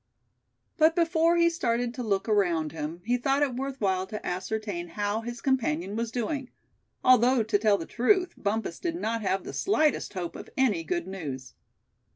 But 0.77 0.95
before 0.95 1.37
he 1.37 1.47
started 1.47 1.93
to 1.93 2.01
look 2.01 2.27
around 2.27 2.71
him, 2.71 3.03
he 3.05 3.17
thought 3.17 3.43
it 3.43 3.53
worth 3.53 3.79
while 3.79 4.07
to 4.07 4.25
ascertain 4.25 4.87
how 4.87 5.21
his 5.21 5.41
companion 5.41 5.95
was 5.95 6.09
doing; 6.09 6.49
although 7.03 7.43
to 7.43 7.57
tell 7.59 7.77
the 7.77 7.85
truth 7.85 8.33
Bumpus 8.35 8.79
did 8.79 8.95
not 8.95 9.21
have 9.21 9.43
the 9.43 9.53
slightest 9.53 10.15
hope 10.15 10.35
of 10.35 10.49
any 10.57 10.83
good 10.83 11.05
news. 11.05 11.53